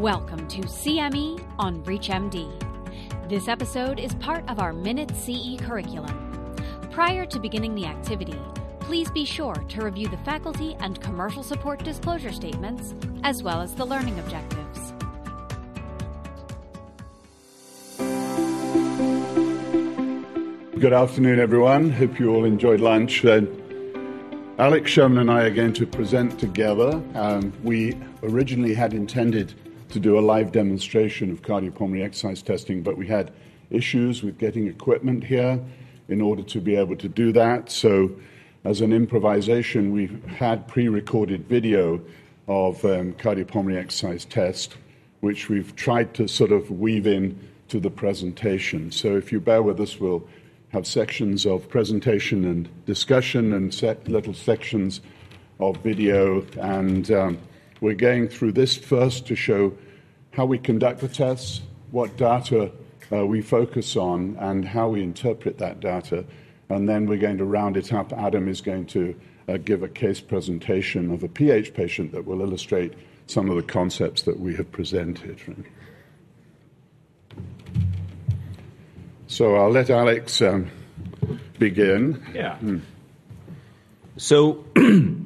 [0.00, 3.30] Welcome to CME on ReachMD.
[3.30, 6.54] This episode is part of our Minute CE curriculum.
[6.90, 8.38] Prior to beginning the activity,
[8.78, 13.74] please be sure to review the faculty and commercial support disclosure statements, as well as
[13.74, 14.92] the learning objectives.
[20.78, 21.88] Good afternoon, everyone.
[21.88, 23.24] Hope you all enjoyed lunch.
[23.24, 23.46] Uh,
[24.58, 27.02] Alex Sherman and I are going to present together.
[27.14, 29.54] Um, we originally had intended
[29.96, 33.32] to do a live demonstration of cardiopulmonary exercise testing, but we had
[33.70, 35.58] issues with getting equipment here
[36.08, 37.70] in order to be able to do that.
[37.70, 38.10] So,
[38.64, 42.02] as an improvisation, we've had pre recorded video
[42.46, 44.76] of um, cardiopulmonary exercise test,
[45.20, 47.38] which we've tried to sort of weave in
[47.68, 48.92] to the presentation.
[48.92, 50.28] So, if you bear with us, we'll
[50.74, 55.00] have sections of presentation and discussion and set little sections
[55.58, 56.44] of video.
[56.60, 57.38] And um,
[57.80, 59.72] we're going through this first to show
[60.32, 62.70] how we conduct the tests, what data
[63.12, 66.24] uh, we focus on, and how we interpret that data.
[66.68, 68.12] And then we're going to round it up.
[68.12, 69.14] Adam is going to
[69.48, 72.94] uh, give a case presentation of a PH patient that will illustrate
[73.26, 75.40] some of the concepts that we have presented.
[79.26, 80.70] So I'll let Alex um,
[81.58, 82.24] begin.
[82.34, 82.56] Yeah.
[82.62, 82.80] Mm.
[84.16, 84.64] So,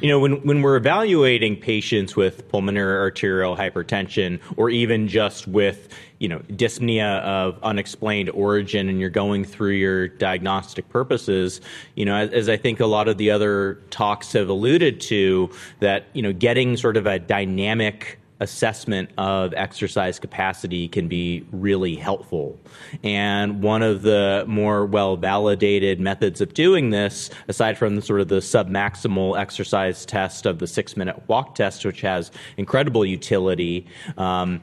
[0.00, 5.88] you know, when, when we're evaluating patients with pulmonary arterial hypertension or even just with,
[6.18, 11.60] you know, dyspnea of unexplained origin and you're going through your diagnostic purposes,
[11.94, 15.50] you know, as, as I think a lot of the other talks have alluded to,
[15.80, 21.94] that, you know, getting sort of a dynamic assessment of exercise capacity can be really
[21.94, 22.58] helpful.
[23.02, 28.20] And one of the more well validated methods of doing this, aside from the sort
[28.20, 33.86] of the submaximal exercise test of the six minute walk test, which has incredible utility,
[34.16, 34.60] um,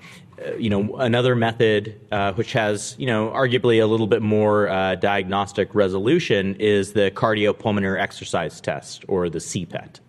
[0.57, 4.95] you know, another method uh, which has, you know, arguably a little bit more uh,
[4.95, 9.99] diagnostic resolution is the cardiopulmonary exercise test or the CPET.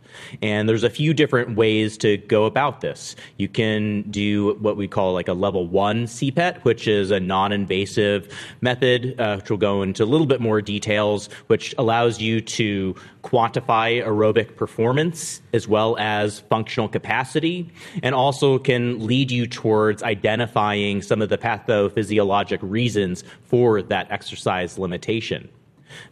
[0.41, 3.17] And there's a few different ways to go about this.
[3.37, 7.53] You can do what we call like a level one CPET, which is a non
[7.53, 8.29] invasive
[8.61, 12.95] method, uh, which will go into a little bit more details, which allows you to
[13.23, 17.71] quantify aerobic performance as well as functional capacity,
[18.03, 24.79] and also can lead you towards identifying some of the pathophysiologic reasons for that exercise
[24.79, 25.49] limitation.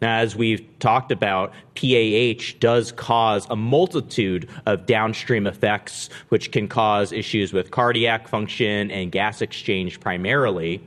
[0.01, 6.69] Now, as we've talked about, PAH does cause a multitude of downstream effects, which can
[6.69, 10.83] cause issues with cardiac function and gas exchange primarily.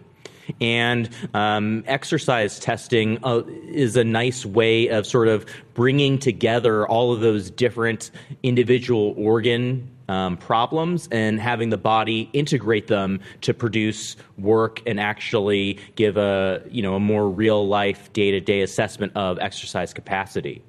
[0.59, 7.13] And um, exercise testing uh, is a nice way of sort of bringing together all
[7.13, 8.11] of those different
[8.43, 15.80] individual organ um, problems and having the body integrate them to produce work and actually
[15.96, 20.62] give a you know a more real life day to day assessment of exercise capacity.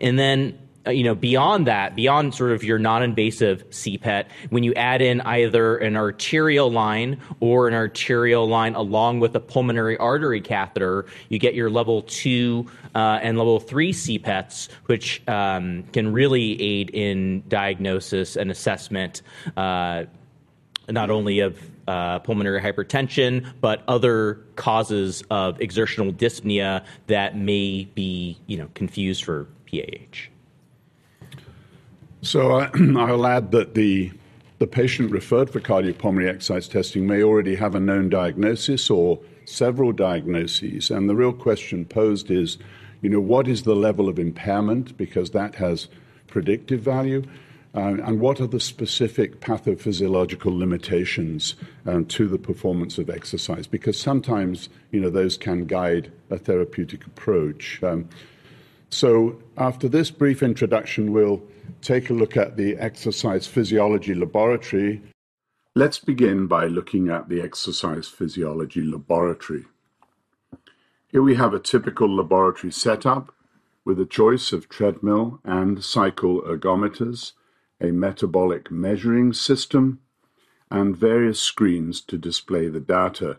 [0.00, 0.58] And then
[0.90, 5.76] you know, beyond that, beyond sort of your non-invasive CPET, when you add in either
[5.76, 11.54] an arterial line or an arterial line along with a pulmonary artery catheter, you get
[11.54, 18.36] your level two uh, and level three CPETs, which um, can really aid in diagnosis
[18.36, 19.22] and assessment.
[19.56, 20.04] Uh,
[20.88, 21.58] not only of
[21.88, 29.24] uh, pulmonary hypertension, but other causes of exertional dyspnea that may be, you know, confused
[29.24, 30.30] for PAH.
[32.26, 34.12] So I, I'll add that the
[34.58, 39.92] the patient referred for cardiopulmonary exercise testing may already have a known diagnosis or several
[39.92, 42.56] diagnoses, and the real question posed is,
[43.02, 45.88] you know, what is the level of impairment because that has
[46.26, 47.22] predictive value.
[47.74, 51.54] Uh, and what are the specific pathophysiological limitations
[51.84, 53.66] um, to the performance of exercise?
[53.66, 57.82] Because sometimes, you know, those can guide a therapeutic approach.
[57.82, 58.08] Um,
[58.88, 61.42] so, after this brief introduction, we'll
[61.80, 65.02] take a look at the exercise physiology laboratory.
[65.74, 69.64] Let's begin by looking at the exercise physiology laboratory.
[71.08, 73.34] Here we have a typical laboratory setup
[73.84, 77.32] with a choice of treadmill and cycle ergometers,
[77.80, 80.00] a metabolic measuring system,
[80.70, 83.38] and various screens to display the data.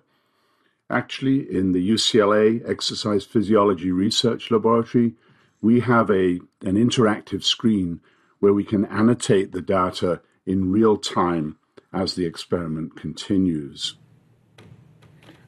[0.90, 5.16] Actually, in the UCLA Exercise Physiology Research Laboratory,
[5.62, 8.00] we have a, an interactive screen
[8.40, 11.58] where we can annotate the data in real time
[11.94, 13.96] as the experiment continues.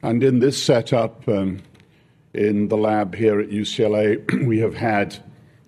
[0.02, 1.60] And in this setup, um,
[2.32, 5.18] in the lab here at UCLA, we have had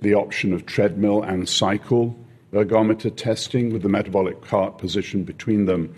[0.01, 2.19] the option of treadmill and cycle
[2.53, 5.95] ergometer testing with the metabolic cart positioned between them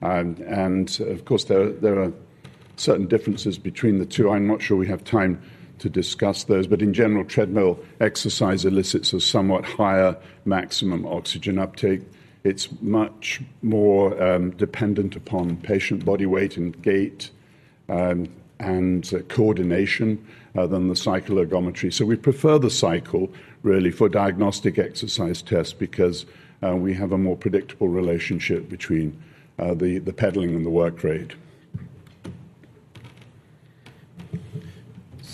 [0.00, 2.12] Um, and of course, there, there are
[2.76, 4.30] certain differences between the two.
[4.30, 5.42] I'm not sure we have time
[5.78, 12.02] to discuss those, but in general, treadmill exercise elicits a somewhat higher maximum oxygen uptake.
[12.44, 17.30] It's much more um, dependent upon patient body weight and gait
[17.88, 18.28] um,
[18.60, 20.24] and uh, coordination
[20.56, 21.92] uh, than the cycle ergometry.
[21.92, 23.30] So we prefer the cycle
[23.62, 26.26] really for diagnostic exercise tests because
[26.62, 29.20] uh, we have a more predictable relationship between
[29.58, 31.34] uh, the, the pedaling and the work rate.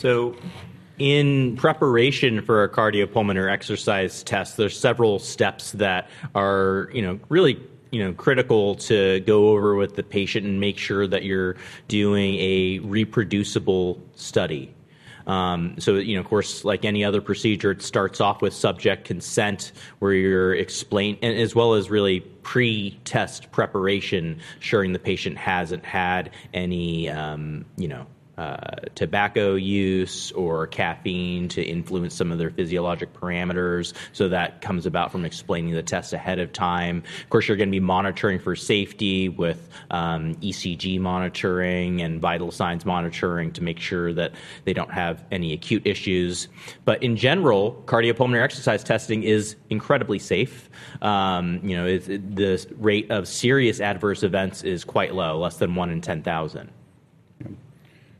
[0.04, 0.36] So,
[0.98, 7.58] in preparation for a cardiopulmonary exercise test, there's several steps that are, you know, really
[7.90, 11.56] you know critical to go over with the patient and make sure that you're
[11.88, 14.74] doing a reproducible study.
[15.26, 19.06] Um, so, you know, of course, like any other procedure, it starts off with subject
[19.06, 26.30] consent, where you're explain, as well as really pre-test preparation, ensuring the patient hasn't had
[26.52, 28.06] any, um, you know,
[28.36, 28.56] uh,
[28.94, 33.92] tobacco use or caffeine to influence some of their physiologic parameters.
[34.12, 37.02] So that comes about from explaining the test ahead of time.
[37.22, 42.50] Of course, you're going to be monitoring for safety with um, ECG monitoring and vital
[42.50, 44.32] signs monitoring to make sure that
[44.64, 46.48] they don't have any acute issues.
[46.84, 50.68] But in general, cardiopulmonary exercise testing is incredibly safe.
[51.02, 55.90] Um, you know, the rate of serious adverse events is quite low, less than one
[55.90, 56.70] in 10,000.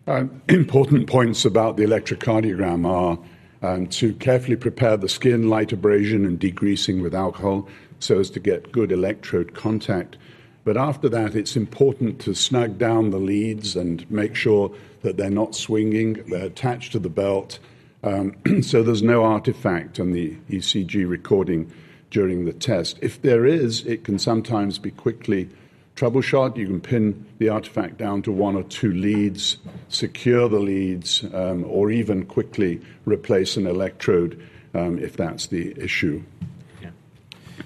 [0.06, 3.18] Uh, important points about the electrocardiogram are
[3.62, 7.66] um, to carefully prepare the skin, light abrasion and degreasing with alcohol
[7.98, 10.16] so as to get good electrode contact.
[10.64, 14.70] But after that, it's important to snug down the leads and make sure
[15.02, 17.58] that they're not swinging, they're attached to the belt,
[18.02, 21.72] um, so there's no artifact on the ECG recording
[22.10, 22.98] during the test.
[23.00, 25.48] If there is, it can sometimes be quickly
[25.96, 26.56] troubleshot.
[26.56, 29.58] You can pin the artifact down to one or two leads,
[29.88, 34.40] secure the leads, um, or even quickly replace an electrode
[34.74, 36.22] um, if that's the issue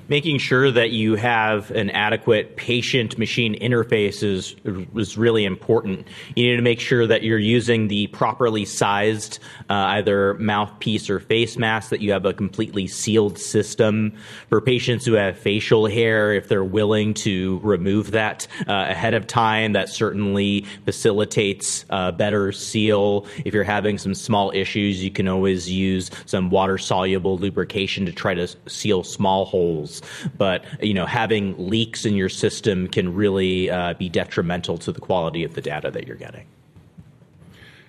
[0.08, 4.56] making sure that you have an adequate patient machine interface is,
[4.96, 6.06] is really important.
[6.34, 9.38] You need to make sure that you're using the properly sized
[9.68, 14.16] uh, either mouthpiece or face mask, that you have a completely sealed system.
[14.48, 19.26] For patients who have facial hair, if they're willing to remove that uh, ahead of
[19.26, 23.26] time, that certainly facilitates a better seal.
[23.44, 28.12] If you're having some small issues, you can always use some water soluble lubrication to
[28.12, 29.97] try to seal small holes
[30.36, 35.00] but you know having leaks in your system can really uh, be detrimental to the
[35.00, 36.46] quality of the data that you're getting.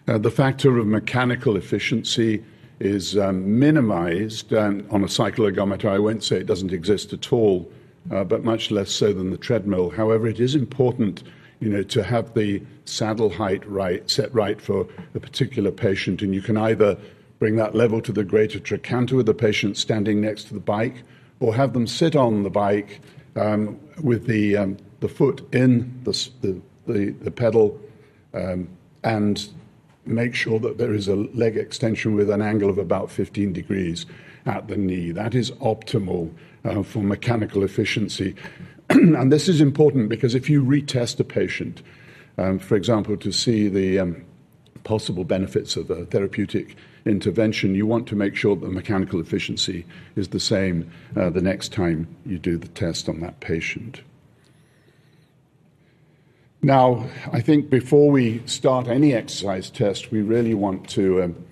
[0.07, 2.44] Uh, the factor of mechanical efficiency
[2.79, 5.89] is um, minimized um, on a cycloergometer.
[5.89, 7.69] I won't say it doesn't exist at all,
[8.12, 9.89] uh, but much less so than the treadmill.
[9.89, 11.23] However, it is important,
[11.59, 16.33] you know, to have the saddle height right, set right for a particular patient, and
[16.33, 16.97] you can either
[17.38, 21.03] bring that level to the greater trochanter with the patient standing next to the bike,
[21.39, 23.01] or have them sit on the bike
[23.36, 27.80] um, with the, um, the foot in the, the, the, the pedal
[28.33, 28.68] um,
[29.03, 29.50] and
[30.06, 34.06] make sure that there is a leg extension with an angle of about 15 degrees
[34.45, 35.12] at the knee.
[35.12, 36.33] That is optimal
[36.65, 38.36] uh, for mechanical efficiency.
[38.89, 41.81] and this is important because if you retest a patient,
[42.38, 44.25] um, for example, to see the um,
[44.83, 49.86] possible benefits of a therapeutic intervention, you want to make sure that the mechanical efficiency
[50.15, 54.01] is the same uh, the next time you do the test on that patient.
[56.62, 61.45] Now, I think before we start any exercise test, we really want to um,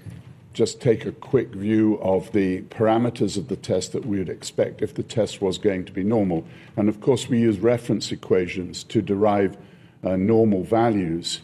[0.51, 4.81] just take a quick view of the parameters of the test that we would expect
[4.81, 6.45] if the test was going to be normal.
[6.75, 9.55] And of course, we use reference equations to derive
[10.03, 11.41] uh, normal values.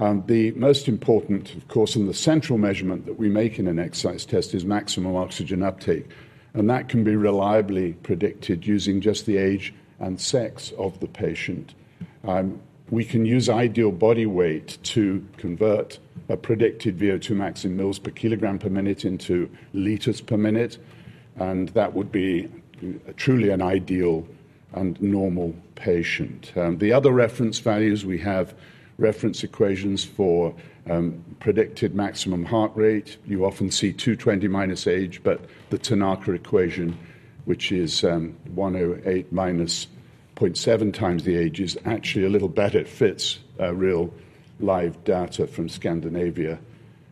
[0.00, 3.78] Um, the most important, of course, and the central measurement that we make in an
[3.78, 6.08] exercise test is maximum oxygen uptake.
[6.54, 11.74] And that can be reliably predicted using just the age and sex of the patient.
[12.24, 17.98] Um, we can use ideal body weight to convert a predicted VO2 max in mils
[17.98, 20.78] per kilogram per minute into liters per minute,
[21.36, 22.48] and that would be
[23.16, 24.26] truly an ideal
[24.74, 26.52] and normal patient.
[26.56, 28.54] Um, the other reference values we have
[28.98, 30.54] reference equations for
[30.88, 33.16] um, predicted maximum heart rate.
[33.26, 36.98] You often see 220 minus age, but the Tanaka equation,
[37.44, 39.86] which is um, 108 minus
[40.36, 42.78] 0.7 times the age, is actually a little better.
[42.78, 44.12] It fits uh, real
[44.60, 46.58] live data from Scandinavia.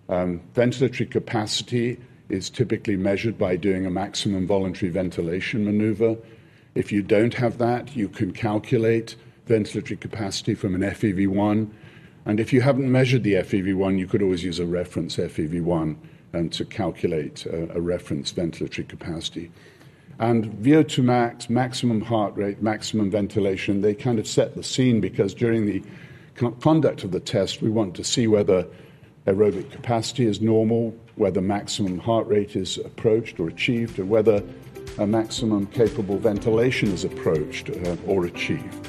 [0.09, 6.17] Um, ventilatory capacity is typically measured by doing a maximum voluntary ventilation maneuver.
[6.75, 9.17] If you don't have that, you can calculate
[9.51, 11.69] ventilatory capacity from an FEV1.
[12.25, 15.97] And if you haven't measured the FEV1, you could always use a reference FEV1
[16.33, 19.51] and to calculate a, a reference ventilatory capacity.
[20.21, 25.35] And VO2 max, maximum heart rate, maximum ventilation, they kind of set the scene because
[25.35, 25.83] during the
[26.61, 28.67] conduct of the test, we want to see whether
[29.27, 34.43] aerobic capacity is normal, whether maximum heart rate is approached or achieved, and whether
[34.99, 38.89] a maximum capable ventilation is approached uh, or achieved.